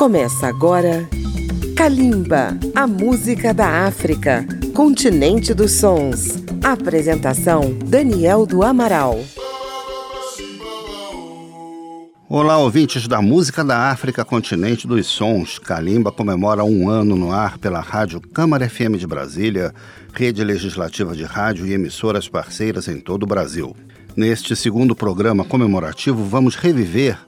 Começa 0.00 0.46
agora 0.46 1.06
Kalimba, 1.76 2.58
a 2.74 2.86
música 2.86 3.52
da 3.52 3.84
África, 3.86 4.46
continente 4.74 5.52
dos 5.52 5.72
sons. 5.72 6.42
Apresentação 6.64 7.74
Daniel 7.84 8.46
do 8.46 8.62
Amaral. 8.62 9.20
Olá, 12.26 12.56
ouvintes 12.56 13.06
da 13.06 13.20
música 13.20 13.62
da 13.62 13.90
África, 13.90 14.24
continente 14.24 14.86
dos 14.86 15.06
sons. 15.06 15.58
Kalimba 15.58 16.10
comemora 16.10 16.64
um 16.64 16.88
ano 16.88 17.14
no 17.14 17.30
ar 17.30 17.58
pela 17.58 17.80
Rádio 17.80 18.22
Câmara 18.22 18.70
FM 18.70 18.96
de 18.96 19.06
Brasília, 19.06 19.74
rede 20.14 20.42
legislativa 20.42 21.14
de 21.14 21.24
rádio 21.24 21.66
e 21.66 21.74
emissoras 21.74 22.26
parceiras 22.26 22.88
em 22.88 22.98
todo 22.98 23.24
o 23.24 23.26
Brasil. 23.26 23.76
Neste 24.16 24.56
segundo 24.56 24.96
programa 24.96 25.44
comemorativo, 25.44 26.24
vamos 26.24 26.56
reviver 26.56 27.18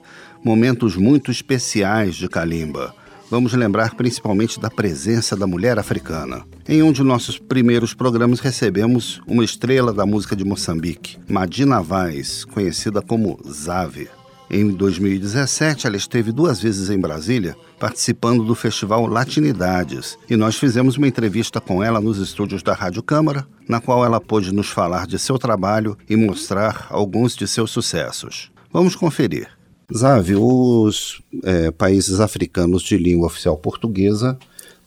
momentos 0.45 0.97
muito 0.97 1.31
especiais 1.31 2.17
de 2.17 2.29
Kalimba. 2.29 2.95
Vamos 3.31 3.55
lembrar 3.55 3.95
principalmente 3.95 4.61
da 4.61 4.69
presença 4.69 5.35
da 5.35 5.47
mulher 5.47 5.79
africana. 5.79 6.45
Em 6.69 6.83
um 6.83 6.93
de 6.93 7.03
nossos 7.03 7.39
primeiros 7.39 7.95
programas 7.95 8.41
recebemos 8.41 9.23
uma 9.27 9.45
estrela 9.45 9.93
da 9.93 10.05
música 10.05 10.37
de 10.37 10.45
Moçambique, 10.45 11.17
Madina 11.29 11.81
Vaz, 11.81 12.45
conhecida 12.45 13.01
como 13.01 13.41
Zave. 13.51 14.09
Em 14.51 14.69
2017, 14.69 15.87
ela 15.87 15.97
esteve 15.97 16.31
duas 16.31 16.61
vezes 16.61 16.91
em 16.91 17.01
Brasília, 17.01 17.57
participando 17.81 18.45
do 18.45 18.55
festival 18.55 19.07
Latinidades, 19.07 20.19
e 20.29 20.37
nós 20.37 20.57
fizemos 20.59 20.99
uma 20.99 21.09
entrevista 21.09 21.59
com 21.59 21.83
ela 21.83 22.03
nos 22.03 22.19
estúdios 22.19 22.63
da 22.63 22.75
Rádio 22.75 23.03
Câmara, 23.03 23.47
na 23.67 23.81
qual 23.81 24.05
ela 24.05 24.21
pôde 24.21 24.53
nos 24.53 24.69
falar 24.69 25.07
de 25.07 25.19
seu 25.19 25.39
trabalho 25.39 25.97
e 26.07 26.17
mostrar 26.17 26.87
alguns 26.91 27.35
de 27.35 27.49
seus 27.49 27.71
sucessos. 27.71 28.53
Vamos 28.71 28.95
conferir. 28.95 29.49
Zave, 29.97 30.35
os 30.37 31.21
é, 31.45 31.71
países 31.71 32.21
africanos 32.21 32.83
de 32.83 32.97
língua 32.97 33.27
oficial 33.27 33.57
portuguesa, 33.57 34.39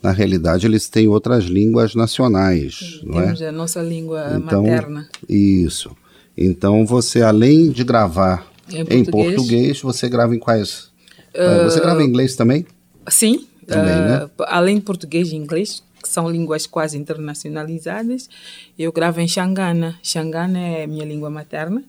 na 0.02 0.11
realidade, 0.11 0.66
eles 0.67 0.88
têm 0.89 1.08
outras 1.08 1.45
línguas 1.45 1.95
nacionais, 1.95 2.75
Sim, 2.75 3.02
não 3.08 3.22
Temos 3.22 3.42
é? 3.42 3.48
a 3.48 3.52
nossa 3.52 3.81
língua 3.81 4.33
Então, 4.38 4.64
materna. 4.64 5.08
Isso. 5.28 5.95
Então, 6.38 6.86
você, 6.86 7.22
além 7.22 7.72
de 7.72 7.83
gravar 7.83 8.45
Em 8.70 8.81
em 8.81 8.86
português. 9.06 9.36
português, 9.36 9.81
você 9.81 10.09
grava 10.09 10.36
em 10.36 10.39
quais? 10.39 10.89
Eh, 11.33 11.64
você 11.64 11.80
grava 11.80 12.03
em 12.03 12.08
inglês 12.08 12.36
também? 12.36 12.66
Sim, 13.08 13.48
Também, 13.67 13.94
ah, 13.94 14.20
né? 14.26 14.30
além 14.48 14.76
de 14.76 14.81
português 14.81 15.30
e 15.31 15.36
inglês, 15.36 15.83
que 16.02 16.08
são 16.09 16.30
línguas 16.30 16.67
quase 16.67 16.98
internacionalizadas, 16.98 18.30
eu 18.78 18.92
gravo 18.92 19.20
em 19.22 19.28
Xangana. 19.28 19.98
Xangana 20.03 20.59
é 20.59 20.86
minha 20.88 21.06
língua 21.06 21.30
materna. 21.31 21.83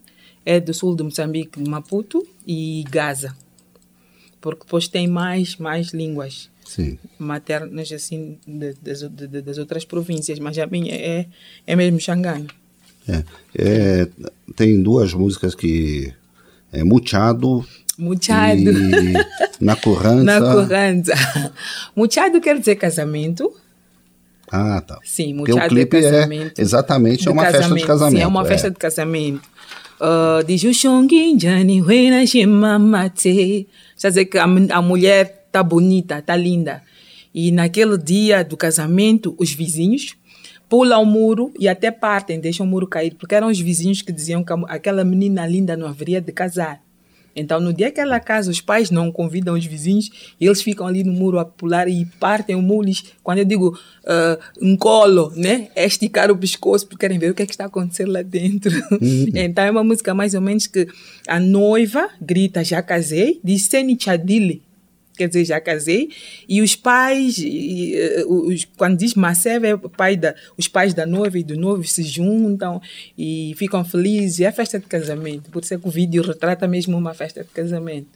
É 0.46 0.60
do 0.60 0.72
sul 0.72 0.94
de 0.96 1.02
Moçambique, 1.02 1.60
de 1.62 1.68
Maputo 1.68 2.24
e 2.46 2.84
Gaza. 2.88 3.36
Porque 4.40 4.62
depois 4.64 4.86
tem 4.86 5.08
mais, 5.08 5.56
mais 5.56 5.88
línguas 5.88 6.48
Sim. 6.64 6.96
maternas 7.18 7.90
assim 7.90 8.38
de- 8.46 8.74
das, 8.80 9.00
de- 9.00 9.42
das 9.42 9.58
outras 9.58 9.84
províncias, 9.84 10.38
mas 10.38 10.56
a 10.58 10.66
minha 10.68 10.94
é, 10.94 11.26
é 11.66 11.74
mesmo 11.76 11.98
Xangana. 12.00 12.46
É. 13.08 13.24
É, 13.58 14.08
tem 14.54 14.80
duas 14.82 15.12
músicas 15.12 15.54
que 15.54 16.12
é 16.72 16.84
Muchado 16.84 17.66
Muchado. 17.98 18.58
e 18.60 19.12
Na 19.60 19.74
Currança. 19.74 20.22
Na. 20.24 21.52
Muchado 21.94 22.40
quer 22.40 22.58
dizer 22.58 22.76
casamento. 22.76 23.52
Ah, 24.48 24.80
tá. 24.80 24.98
Sim, 25.04 25.34
Porque 25.38 25.50
o 25.52 25.56
muchado 25.56 25.76
é 25.78 25.82
é 25.82 25.86
casamento. 25.86 26.60
exatamente 26.60 27.26
é 27.26 27.30
uma 27.32 27.44
festa 27.50 27.74
de 27.74 27.84
casamento. 27.84 28.16
Sim, 28.16 28.22
é 28.22 28.26
uma 28.28 28.44
festa 28.44 28.70
de 28.70 28.76
casamento. 28.76 29.48
Huena 31.82 32.26
Shimamate. 32.26 33.66
Quer 33.98 34.08
dizer 34.08 34.24
que 34.26 34.38
a, 34.38 34.44
a 34.44 34.82
mulher 34.82 35.48
tá 35.50 35.62
bonita, 35.62 36.20
tá 36.20 36.36
linda. 36.36 36.82
E 37.34 37.50
naquele 37.50 37.98
dia 37.98 38.42
do 38.42 38.56
casamento, 38.56 39.34
os 39.38 39.52
vizinhos 39.52 40.14
pulam 40.68 41.02
o 41.02 41.06
muro 41.06 41.52
e 41.58 41.68
até 41.68 41.90
partem, 41.90 42.40
deixam 42.40 42.66
o 42.66 42.68
muro 42.68 42.86
cair, 42.86 43.14
porque 43.14 43.34
eram 43.34 43.48
os 43.48 43.60
vizinhos 43.60 44.02
que 44.02 44.12
diziam 44.12 44.42
que 44.42 44.52
aquela 44.68 45.04
menina 45.04 45.46
linda 45.46 45.76
não 45.76 45.86
haveria 45.86 46.20
de 46.20 46.32
casar. 46.32 46.85
Então, 47.36 47.60
no 47.60 47.72
dia 47.72 47.90
que 47.92 48.00
ela 48.00 48.18
casa, 48.18 48.50
os 48.50 48.60
pais 48.62 48.90
não 48.90 49.12
convidam 49.12 49.54
os 49.54 49.64
vizinhos 49.66 50.10
e 50.40 50.46
eles 50.46 50.62
ficam 50.62 50.86
ali 50.86 51.04
no 51.04 51.12
muro 51.12 51.38
a 51.38 51.44
pular 51.44 51.86
e 51.86 52.06
partem 52.18 52.56
o 52.56 52.62
muro. 52.62 52.88
Eles- 52.88 53.04
Quando 53.22 53.38
eu 53.38 53.44
digo 53.44 53.78
uh, 54.04 54.38
um 54.62 54.74
colo, 54.76 55.30
né? 55.36 55.68
É 55.76 55.84
esticar 55.84 56.30
o 56.30 56.36
pescoço 56.38 56.86
porque 56.86 57.00
querem 57.06 57.18
ver 57.18 57.30
o 57.30 57.34
que 57.34 57.42
é 57.42 57.46
que 57.46 57.52
está 57.52 57.66
acontecendo 57.66 58.10
lá 58.12 58.22
dentro. 58.22 58.72
então, 59.34 59.64
é 59.64 59.70
uma 59.70 59.84
música 59.84 60.14
mais 60.14 60.32
ou 60.34 60.40
menos 60.40 60.66
que 60.66 60.88
a 61.28 61.38
noiva 61.38 62.08
grita, 62.20 62.64
já 62.64 62.80
casei, 62.82 63.38
diz 63.44 63.64
Seni 63.64 63.96
Chadile. 64.00 64.62
Quer 65.16 65.28
dizer, 65.28 65.44
já 65.44 65.60
casei. 65.60 66.10
E 66.48 66.60
os 66.60 66.76
pais, 66.76 67.38
e, 67.38 67.94
eh, 67.94 68.24
os, 68.26 68.66
quando 68.76 68.98
diz 68.98 69.14
Maceva, 69.14 69.66
é 69.66 69.74
o 69.74 69.78
pai 69.78 70.16
da, 70.16 70.34
os 70.56 70.68
pais 70.68 70.94
da 70.94 71.06
noiva 71.06 71.38
e 71.38 71.42
do 71.42 71.56
noivo 71.56 71.84
se 71.84 72.02
juntam 72.02 72.80
e 73.16 73.54
ficam 73.56 73.84
felizes. 73.84 74.40
É 74.40 74.46
a 74.46 74.52
festa 74.52 74.78
de 74.78 74.86
casamento. 74.86 75.50
Por 75.50 75.62
isso 75.62 75.74
é 75.74 75.78
que 75.78 75.88
o 75.88 75.90
vídeo 75.90 76.22
retrata 76.22 76.68
mesmo 76.68 76.96
uma 76.96 77.14
festa 77.14 77.42
de 77.42 77.50
casamento. 77.50 78.08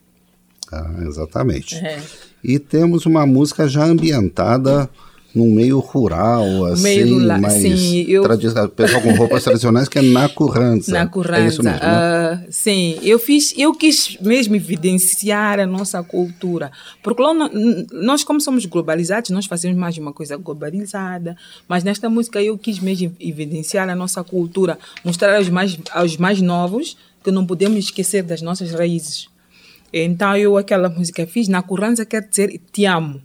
Ah, 0.70 0.94
exatamente. 1.06 1.76
É. 1.76 2.00
E 2.42 2.58
temos 2.58 3.06
uma 3.06 3.26
música 3.26 3.68
já 3.68 3.84
ambientada 3.84 4.88
num 5.34 5.50
meio 5.54 5.78
rural, 5.78 6.64
assim, 6.66 6.82
meio 6.82 7.18
rural, 7.20 7.40
mais 7.40 7.54
sim, 7.54 8.00
eu- 8.08 8.22
tradicional, 8.22 8.68
pessoal 8.68 9.00
com 9.02 9.12
roupas 9.14 9.42
tradicionais, 9.44 9.88
que 9.88 9.98
é 9.98 10.02
na 10.02 10.28
currança. 10.28 10.90
Na 10.90 10.98
É 10.98 11.02
isso 11.04 11.10
currança. 11.12 11.40
mesmo, 11.42 11.62
né? 11.64 11.78
ah, 11.82 12.40
sim, 12.50 12.98
eu 13.02 13.18
fiz, 13.18 13.54
eu 13.56 13.72
quis 13.72 14.16
mesmo 14.20 14.56
evidenciar 14.56 15.60
a 15.60 15.66
nossa 15.66 16.02
cultura. 16.02 16.72
Porque 17.02 17.22
lá 17.22 17.32
nós, 17.92 18.24
como 18.24 18.40
somos 18.40 18.66
globalizados, 18.66 19.30
nós 19.30 19.46
fazemos 19.46 19.76
mais 19.78 19.94
de 19.94 20.00
uma 20.00 20.12
coisa 20.12 20.36
globalizada. 20.36 21.36
Mas 21.68 21.84
nesta 21.84 22.10
música 22.10 22.42
eu 22.42 22.58
quis 22.58 22.78
mesmo 22.80 23.14
evidenciar 23.20 23.88
a 23.88 23.94
nossa 23.94 24.24
cultura, 24.24 24.78
mostrar 25.04 25.36
aos 25.36 25.48
mais, 25.48 25.78
aos 25.92 26.16
mais 26.16 26.40
novos 26.42 26.96
que 27.22 27.30
não 27.30 27.46
podemos 27.46 27.78
esquecer 27.78 28.22
das 28.22 28.42
nossas 28.42 28.72
raízes. 28.72 29.28
Então 29.92 30.36
eu 30.36 30.56
aquela 30.56 30.88
música 30.88 31.26
fiz, 31.26 31.48
na 31.48 31.62
currança 31.62 32.04
quer 32.04 32.22
dizer 32.28 32.60
te 32.72 32.84
amo. 32.84 33.20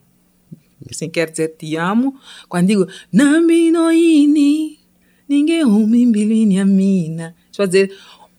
Assim 0.90 1.10
quer 1.10 1.30
dizer 1.30 1.56
te 1.58 1.76
amo. 1.76 2.16
Quando 2.48 2.68
digo 2.68 2.88
Nambi 3.12 3.72
noini, 3.72 4.80
ninguém 5.28 5.64
umimbilini 5.64 6.60
a 6.60 6.66
mina. 6.66 7.36
Isso 7.52 7.62
quer 7.62 7.68
dizer, 7.68 7.92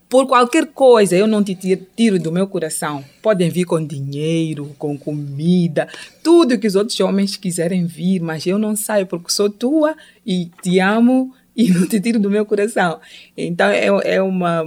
por 0.09 0.27
qualquer 0.27 0.67
coisa 0.69 1.17
eu 1.17 1.27
não 1.27 1.43
te 1.43 1.55
tiro, 1.55 1.87
tiro 1.97 2.19
do 2.19 2.31
meu 2.31 2.47
coração. 2.47 3.05
Podem 3.21 3.51
vir 3.51 3.65
com 3.65 3.85
dinheiro, 3.85 4.75
com 4.79 4.97
comida, 4.97 5.89
tudo 6.23 6.59
que 6.59 6.67
os 6.67 6.77
outros 6.77 6.99
homens 7.01 7.37
quiserem 7.37 7.87
vir, 7.87 8.21
mas 8.21 8.47
eu 8.47 8.59
não 8.59 8.77
saio 8.77 9.07
porque 9.07 9.33
sou 9.33 9.51
tua 9.51 9.97
e 10.25 10.51
te 10.63 10.79
amo 10.79 11.35
e 11.57 11.71
não 11.75 11.87
te 11.87 12.01
tiro 12.01 12.21
do 12.21 12.31
meu 12.31 12.47
coração. 12.47 13.01
Então 13.37 13.69
é, 13.69 13.87
é 13.87 14.23
uma 14.23 14.67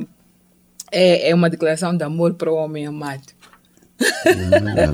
é, 0.91 1.29
é 1.29 1.35
uma 1.35 1.49
declaração 1.49 1.95
de 1.95 2.03
amor 2.03 2.33
para 2.33 2.51
o 2.51 2.55
homem 2.55 2.85
amado. 2.85 3.38
É. 3.99 4.93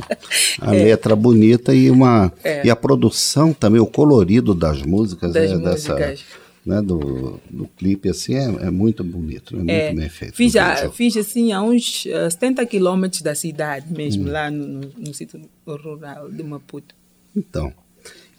A 0.62 0.72
letra 0.72 1.16
bonita 1.16 1.74
e 1.74 1.90
uma 1.92 2.32
É. 2.44 2.66
e 2.66 2.70
a 2.70 2.76
produção 2.76 3.54
também, 3.54 3.80
o 3.82 3.86
colorido 3.86 4.54
das 4.54 4.82
músicas, 4.82 5.34
Das 5.34 5.52
né, 5.52 5.58
músicas. 5.58 5.98
dessa, 6.00 6.24
né, 6.66 6.82
do, 6.82 7.40
do 7.50 7.68
clipe 7.78 8.10
assim 8.10 8.34
é, 8.36 8.68
é 8.68 8.72
muito 8.72 9.04
bonito, 9.04 9.54
é 9.54 9.58
muito 9.58 9.70
É, 9.72 9.94
bem 9.94 10.10
feito. 10.10 10.36
Fiz, 10.36 10.56
a- 10.56 10.90
fiz 10.92 11.16
assim 11.18 11.52
a 11.52 11.62
uns 11.62 12.06
eh, 12.08 12.30
70 12.30 12.66
quilômetros 12.66 13.22
da 13.22 13.36
cidade 13.36 13.86
Hum. 13.92 13.96
mesmo, 13.98 14.28
lá 14.28 14.50
no, 14.50 14.66
no, 14.68 14.92
no 14.98 15.14
sítio 15.14 15.40
rural 15.68 16.32
de 16.32 16.44
Maputo. 16.44 16.96
Então, 17.36 17.72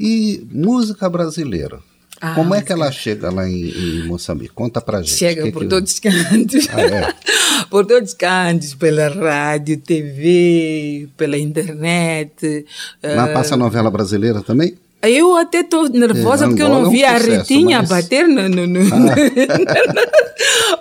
e 0.00 0.44
música 0.50 1.08
brasileira? 1.08 1.80
Ah, 2.20 2.34
Como 2.34 2.54
é 2.54 2.62
que 2.62 2.72
ela 2.72 2.90
chega 2.90 3.30
lá 3.30 3.48
em, 3.48 3.68
em 3.68 4.06
Moçambique? 4.06 4.52
Conta 4.54 4.80
pra 4.80 5.02
gente. 5.02 5.16
Chega 5.16 5.42
Que 5.44 5.52
por 5.52 5.62
que- 5.62 5.68
todos 5.68 5.92
os 5.92 5.98
cantos. 5.98 6.68
Ah, 6.72 6.80
é? 6.80 7.14
por 7.70 7.84
todos 7.86 8.10
os 8.10 8.14
cantos, 8.14 8.74
pela 8.74 9.08
rádio, 9.08 9.76
TV, 9.78 11.08
pela 11.16 11.36
internet. 11.38 12.64
Lá 13.02 13.28
eh, 13.28 13.32
passa 13.32 13.54
a 13.54 13.58
novela 13.58 13.90
brasileira 13.90 14.40
também? 14.42 14.74
Eu 15.02 15.36
até 15.36 15.60
estou 15.60 15.88
nervosa 15.88 16.46
É, 16.46 16.48
porque 16.48 16.62
eu 16.62 16.66
Angola 16.66 16.80
é 16.80 16.82
não 16.82 16.88
um 16.88 16.92
vi 16.92 17.04
a 17.04 17.18
Ritinha 17.18 17.78
mas- 17.82 17.92
Ah. 17.92 17.94
bater 17.94 18.26
no. 18.26 18.48
no, 18.48 18.66
no 18.66 18.80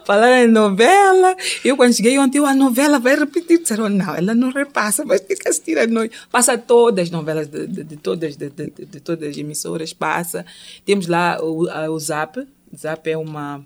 Falar 0.06 0.44
em 0.44 0.48
novela. 0.48 1.36
Eu, 1.64 1.76
quando 1.78 1.94
cheguei 1.94 2.18
ontem, 2.18 2.38
eu, 2.40 2.46
a 2.46 2.54
novela 2.54 3.00
vai 3.00 3.16
repetir. 3.16 3.60
Disseram, 3.60 3.90
não, 3.90 4.16
ela 4.16 4.34
não 4.34 4.50
repassa, 4.52 5.04
mas 5.06 5.22
fica 5.22 5.50
assistir 5.50 5.78
à 5.78 5.88
noite. 5.88 6.18
Passa 6.32 6.58
todas 6.58 7.04
as 7.06 7.12
novelas 7.12 7.48
de, 7.48 7.68
de, 7.68 7.84
de 7.84 7.98
todas, 7.98 8.36
de, 8.36 8.50
de, 8.50 8.72
de 8.86 9.00
todas 9.00 9.30
as 9.30 9.38
emissoras, 9.38 9.94
passa. 9.94 10.46
Temos 10.86 11.08
lá 11.08 11.38
o, 11.42 11.68
a- 11.70 11.90
o 11.90 12.00
Zap. 12.00 12.46
Zap 12.76 13.10
é 13.10 13.18
uma. 13.18 13.64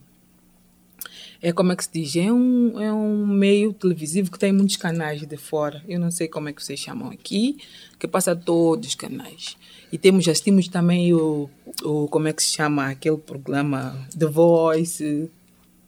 É 1.41 1.53
como 1.53 1.71
é 1.71 1.75
que 1.75 1.85
se 1.85 1.89
diz? 1.93 2.15
É 2.17 2.31
um, 2.31 2.79
é 2.81 2.91
um 2.91 3.25
meio 3.25 3.71
televisivo 3.71 4.29
que 4.29 4.37
tem 4.37 4.51
muitos 4.51 4.75
canais 4.75 5.21
de 5.25 5.37
fora. 5.37 5.81
Eu 5.87 5.97
não 5.99 6.11
sei 6.11 6.27
como 6.27 6.49
é 6.49 6.53
que 6.53 6.61
vocês 6.63 6.79
chamam 6.79 7.09
aqui, 7.11 7.57
que 7.97 8.07
passa 8.07 8.35
todos 8.35 8.89
os 8.89 8.95
canais. 8.95 9.55
E 9.91 9.97
temos, 9.97 10.27
assistimos 10.27 10.67
também 10.67 11.13
o, 11.13 11.49
o, 11.83 12.07
como 12.09 12.27
é 12.27 12.33
que 12.33 12.43
se 12.43 12.49
chama, 12.51 12.89
aquele 12.89 13.17
programa 13.17 13.95
The 14.17 14.25
Voice. 14.25 15.31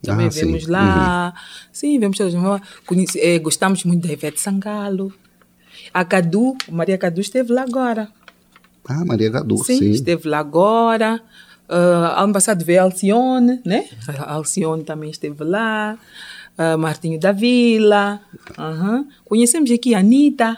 Também 0.01 0.27
Ah, 0.27 0.31
sim. 0.31 0.45
vemos 0.45 0.67
lá. 0.67 1.33
Sim, 1.71 1.99
vemos 1.99 2.17
todos. 2.17 2.33
Conhece, 2.85 3.19
eh, 3.19 3.37
gostamos 3.37 3.83
muito 3.83 4.07
da 4.07 4.13
Ivete 4.13 4.39
Sangalo. 4.39 5.13
A 5.93 6.05
Cadu, 6.05 6.55
Maria 6.71 6.97
Cadu 6.97 7.19
esteve 7.21 7.51
lá 7.51 7.63
agora. 7.63 8.09
Ah, 8.87 9.03
Maria 9.05 9.29
Cadu, 9.29 9.57
Sim, 9.57 9.77
sim. 9.77 9.89
esteve 9.91 10.27
lá 10.29 10.39
agora. 10.39 11.21
Uh, 11.71 12.19
ano 12.19 12.33
passado 12.33 12.65
veio 12.65 12.81
a 12.81 12.83
Alcione, 12.83 13.61
né? 13.65 13.87
A 14.17 14.33
Alcione 14.33 14.83
também 14.83 15.09
esteve 15.09 15.41
lá. 15.45 15.97
Uh, 16.57 16.77
Martinho 16.77 17.17
da 17.17 17.31
Vila. 17.31 18.19
Conhecemos 19.23 19.71
aqui 19.71 19.95
a 19.95 19.99
Anitta. 19.99 20.57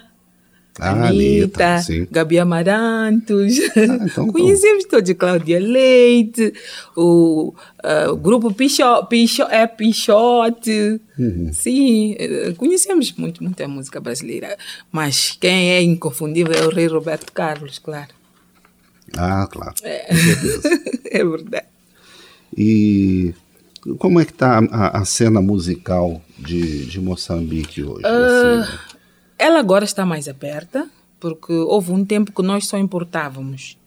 Ah, 0.80 1.10
Anitta, 1.10 1.76
Anitta. 1.76 2.08
Gabi 2.12 2.40
Amarantos. 2.40 3.60
Ah, 3.78 4.06
então, 4.06 4.28
Conhecemos 4.28 4.86
todos. 4.86 5.14
Cláudia 5.14 5.60
Leite, 5.60 6.52
o, 6.96 7.54
uh, 7.84 8.12
o 8.12 8.18
grupo 8.18 8.52
Pichote, 8.52 9.08
Picho, 9.08 9.44
é 9.44 9.68
Pichote. 9.68 11.00
Uhum. 11.20 11.52
Sim, 11.54 12.16
eh, 12.18 12.54
conhecemos 12.58 13.14
muito, 13.14 13.44
muita 13.44 13.68
música 13.68 14.00
brasileira. 14.00 14.58
Mas 14.92 15.38
quem 15.40 15.72
é 15.72 15.82
inconfundível 15.84 16.54
é 16.54 16.66
o 16.66 16.70
rei 16.70 16.88
Roberto 16.88 17.32
Carlos, 17.32 17.78
claro. 17.78 18.23
Ah, 19.18 19.48
claro. 19.52 19.74
Certeza. 19.78 20.62
é 21.12 21.24
verdade. 21.24 21.68
E 22.56 23.34
como 23.98 24.20
é 24.20 24.26
que 24.26 24.32
está 24.32 24.60
a, 24.72 25.00
a 25.00 25.06
cena 25.06 25.42
musical 25.42 26.22
de, 26.38 26.86
de 26.86 27.00
Moçambique 27.02 27.84
hoje? 27.84 28.06
Assim? 28.06 28.78
Ela 29.38 29.60
agora 29.60 29.84
está 29.84 30.06
mais 30.06 30.28
aberta, 30.28 30.90
porque 31.20 31.54
houve 31.54 31.92
um 31.92 32.06
tempo 32.06 32.32
que 32.32 32.42
nós 32.42 32.68
só 32.68 32.78
importávamos. 32.78 33.78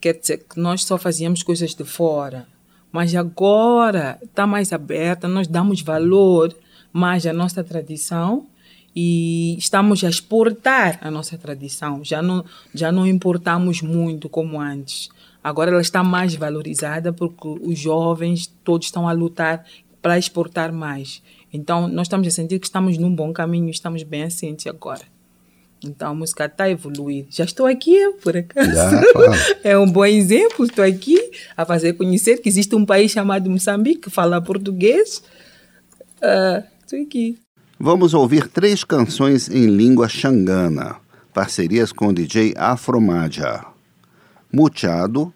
Quer 0.00 0.14
dizer, 0.14 0.44
que 0.48 0.58
nós 0.60 0.84
só 0.84 0.96
fazíamos 0.96 1.42
coisas 1.42 1.74
de 1.74 1.84
fora. 1.84 2.46
Mas 2.90 3.14
agora 3.14 4.18
está 4.22 4.46
mais 4.46 4.72
aberta, 4.72 5.28
nós 5.28 5.46
damos 5.46 5.82
valor 5.82 6.54
mais 6.92 7.26
à 7.26 7.32
nossa 7.32 7.62
tradição 7.62 8.46
e 9.00 9.56
estamos 9.56 10.02
a 10.02 10.08
exportar 10.08 10.98
a 11.00 11.08
nossa 11.08 11.38
tradição. 11.38 12.02
Já 12.02 12.20
não, 12.20 12.44
já 12.74 12.90
não 12.90 13.06
importamos 13.06 13.80
muito 13.80 14.28
como 14.28 14.60
antes. 14.60 15.08
Agora 15.42 15.70
ela 15.70 15.80
está 15.80 16.02
mais 16.02 16.34
valorizada 16.34 17.12
porque 17.12 17.46
os 17.46 17.78
jovens 17.78 18.52
todos 18.64 18.88
estão 18.88 19.08
a 19.08 19.12
lutar 19.12 19.64
para 20.02 20.18
exportar 20.18 20.72
mais. 20.72 21.22
Então, 21.52 21.86
nós 21.86 22.08
estamos 22.08 22.26
a 22.26 22.30
sentir 22.32 22.58
que 22.58 22.66
estamos 22.66 22.98
num 22.98 23.14
bom 23.14 23.32
caminho, 23.32 23.70
estamos 23.70 24.02
bem 24.02 24.24
assentes 24.24 24.66
agora. 24.66 25.02
Então, 25.84 26.10
a 26.10 26.14
música 26.14 26.46
está 26.46 26.64
a 26.64 26.70
evoluir. 26.70 27.26
Já 27.30 27.44
estou 27.44 27.66
aqui, 27.66 27.94
eu, 27.94 28.14
por 28.14 28.36
acaso. 28.36 28.68
Já. 28.68 29.00
É 29.62 29.78
um 29.78 29.88
bom 29.88 30.04
exemplo. 30.04 30.66
Estou 30.66 30.84
aqui 30.84 31.16
a 31.56 31.64
fazer 31.64 31.92
conhecer 31.92 32.38
que 32.38 32.48
existe 32.48 32.74
um 32.74 32.84
país 32.84 33.12
chamado 33.12 33.48
Moçambique 33.48 34.00
que 34.00 34.10
fala 34.10 34.42
português. 34.42 35.22
Ah, 36.20 36.64
Estou 36.88 37.02
aqui. 37.02 37.38
Vamos 37.80 38.12
ouvir 38.12 38.48
três 38.48 38.82
canções 38.82 39.48
em 39.48 39.66
língua 39.66 40.08
xangana, 40.08 40.96
parcerias 41.32 41.92
com 41.92 42.08
o 42.08 42.12
DJ 42.12 42.52
Afromadia. 42.56 43.64
Muchado, 44.52 45.32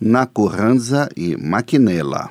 Nakuranza 0.00 1.08
e 1.16 1.36
Maquinela. 1.36 2.28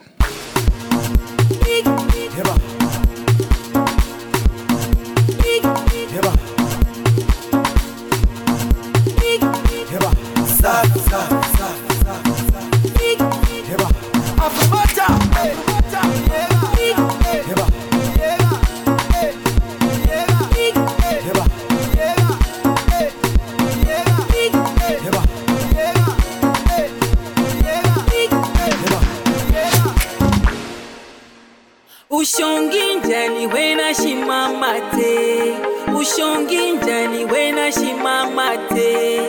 ushongi 32.50 32.94
njani 32.96 33.48
wena 33.48 33.94
shimama 33.94 34.74
te 34.96 35.54
ushongi 36.00 36.72
njani 36.72 37.26
wena 37.26 37.72
shimama 37.72 38.58
te 38.58 39.22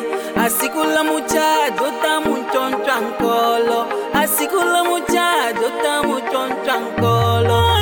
asikula 0.44 1.04
muchado 1.04 1.84
tamutontwa 2.02 2.96
nkolo. 3.00 3.86
Asikula 4.14 4.84
muchado 4.84 5.70
tamutontwa 5.82 6.76
nkolo. 6.76 7.79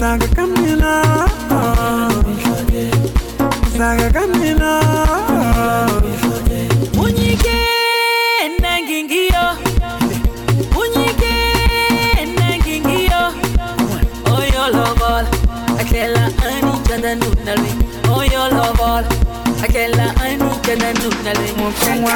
Saga 0.00 0.26
camina, 0.36 0.92
saga 3.76 4.08
camina. 4.16 4.72
Munyike 6.96 7.58
nangingio, 8.62 9.44
munyike 10.72 11.34
nangingio. 12.38 13.22
Oyo 14.36 14.64
lovol, 14.74 15.24
akela 15.80 16.24
ani 16.48 16.72
chanda 16.88 17.12
nunalwi. 17.20 17.72
Oyo 18.16 18.42
lovol, 18.56 19.04
akela 19.64 20.06
ani 20.24 20.48
chanda 20.64 20.90
nunalwi. 21.00 21.48
Mukumwa. 21.58 22.14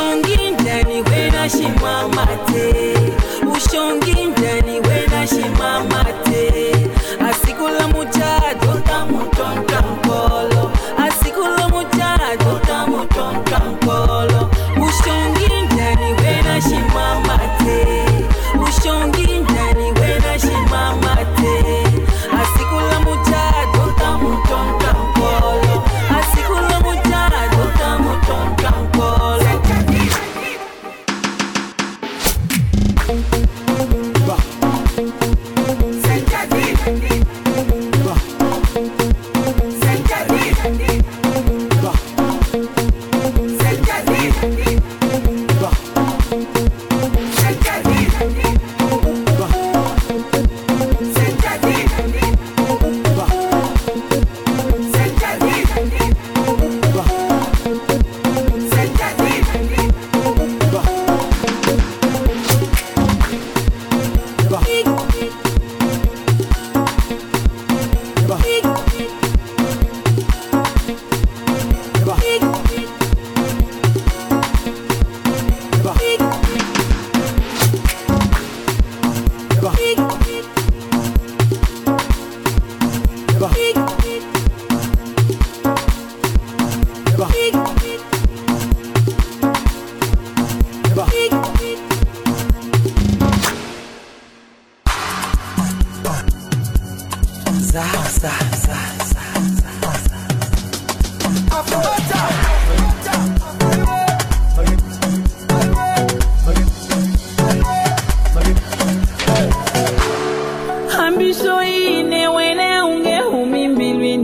ushongi 0.00 0.50
ndani 0.50 1.02
wenashimama 1.02 2.26
te 2.26 2.94
ushongi 3.56 4.24
ndani 4.24 4.80
wenashimama 4.80 6.04
te 6.24 6.72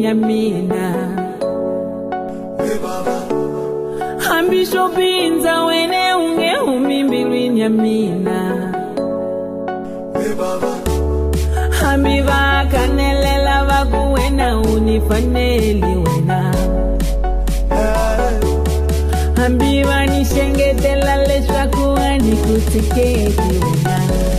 Nyamina. 0.06 0.86
Hambisho 4.18 4.88
pinza 4.88 5.64
wene 5.64 6.14
unge 6.14 6.52
umimbiri 6.58 7.48
Nyamina. 7.48 8.38
Hambiva 11.80 12.66
kanelela 12.70 13.64
vakuwena 13.64 14.60
unifaneli 14.60 15.96
wena. 16.04 16.54
Hambiva 19.36 20.06
nishengetela 20.06 21.16
leshakuwa 21.26 22.18
nikutikeki 22.18 23.40
wena. 23.40 24.36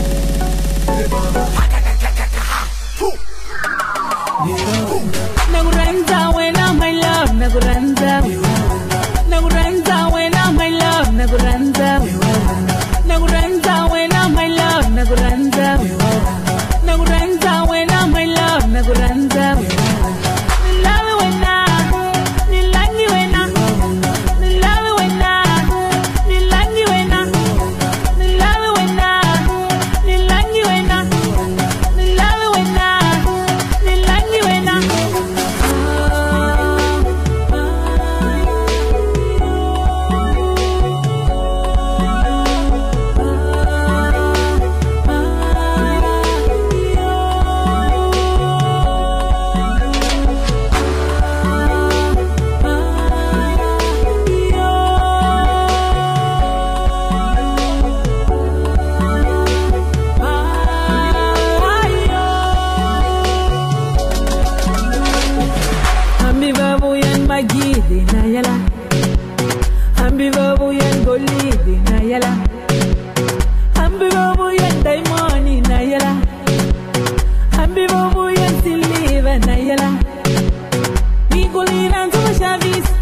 mashavisi 82.37 82.93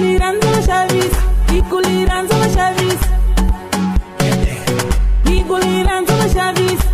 nirhandza 0.00 0.48
mashavisi 0.56 1.20
hi 1.50 1.60
ku 1.70 1.78
li 1.84 2.04
rhandza 2.08 2.36
mashavisi 2.42 3.08
hi 5.28 5.36
ku 5.48 5.56
li 5.62 5.76
rhandza 5.86 6.14
mashavisi 6.20 6.88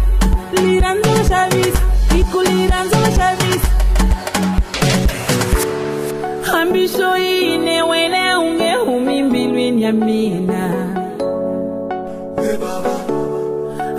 li 0.59 0.79
rhandza 0.85 1.11
mashavisi 1.17 1.81
hi 2.13 2.21
ku 2.33 2.41
li 2.47 2.67
rhandza 2.71 2.99
mashavisi 3.05 3.69
hambi 6.51 6.85
unge 6.95 7.11
yini 7.25 7.77
wena 7.91 8.23
u 8.39 8.79
humi 8.87 9.23
mbilwini 9.23 9.83
ya 9.83 9.93
mina. 9.93 10.63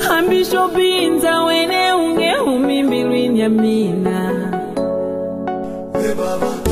Hambi 0.07 0.45
swo 0.45 0.67
bindza 0.67 1.41
humi 2.45 2.83
mbilwini 2.83 3.39
ya 3.39 3.49
Hey, 5.93 6.13
Baba. 6.15 6.62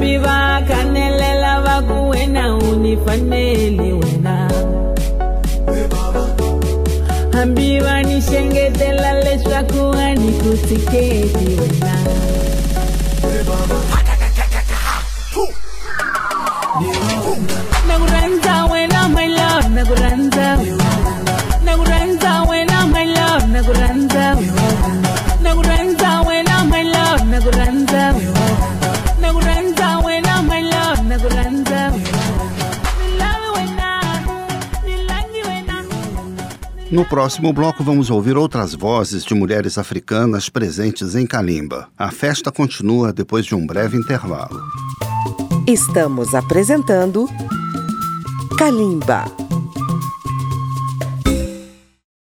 Mbiva 0.00 0.62
kanelela 0.68 1.60
vakuwena 1.60 2.56
unifanele 2.56 3.92
wena 3.92 4.50
Hambi 7.32 7.80
vanishengetela 7.80 9.12
leswaku 9.24 9.92
ani 9.96 10.32
kusiketi 10.32 11.48
wena. 11.60 11.96
No 37.00 37.06
próximo 37.06 37.50
bloco, 37.50 37.82
vamos 37.82 38.10
ouvir 38.10 38.36
outras 38.36 38.74
vozes 38.74 39.24
de 39.24 39.34
mulheres 39.34 39.78
africanas 39.78 40.50
presentes 40.50 41.14
em 41.14 41.26
Kalimba. 41.26 41.88
A 41.96 42.10
festa 42.10 42.52
continua 42.52 43.10
depois 43.10 43.46
de 43.46 43.54
um 43.54 43.66
breve 43.66 43.96
intervalo. 43.96 44.62
Estamos 45.66 46.34
apresentando 46.34 47.26
Kalimba. 48.58 49.49